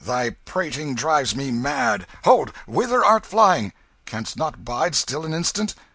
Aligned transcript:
Thy 0.03 0.31
prating 0.45 0.95
drives 0.95 1.35
me 1.35 1.51
mad! 1.51 2.07
Hold! 2.23 2.51
Whither 2.65 3.05
art 3.05 3.23
flying? 3.23 3.71
Canst 4.07 4.35
not 4.35 4.65
bide 4.65 4.95
still 4.95 5.25
an 5.25 5.33
instant? 5.35 5.75